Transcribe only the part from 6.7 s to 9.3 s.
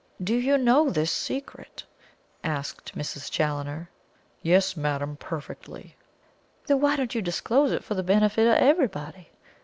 why don't you disclose it for the benefit of everybody?"